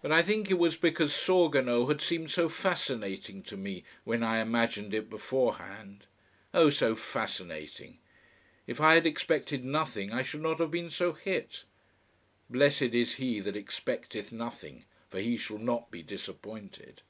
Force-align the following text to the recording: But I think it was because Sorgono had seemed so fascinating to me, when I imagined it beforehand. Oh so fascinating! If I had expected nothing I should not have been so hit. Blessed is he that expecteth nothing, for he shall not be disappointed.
But 0.00 0.10
I 0.10 0.22
think 0.22 0.50
it 0.50 0.58
was 0.58 0.76
because 0.76 1.12
Sorgono 1.14 1.86
had 1.86 2.00
seemed 2.00 2.32
so 2.32 2.48
fascinating 2.48 3.44
to 3.44 3.56
me, 3.56 3.84
when 4.02 4.24
I 4.24 4.40
imagined 4.40 4.92
it 4.92 5.08
beforehand. 5.08 6.04
Oh 6.52 6.68
so 6.68 6.96
fascinating! 6.96 8.00
If 8.66 8.80
I 8.80 8.94
had 8.94 9.06
expected 9.06 9.64
nothing 9.64 10.12
I 10.12 10.22
should 10.22 10.42
not 10.42 10.58
have 10.58 10.72
been 10.72 10.90
so 10.90 11.12
hit. 11.12 11.62
Blessed 12.50 12.82
is 12.92 13.14
he 13.14 13.38
that 13.38 13.54
expecteth 13.54 14.32
nothing, 14.32 14.84
for 15.08 15.20
he 15.20 15.36
shall 15.36 15.58
not 15.58 15.92
be 15.92 16.02
disappointed. 16.02 17.02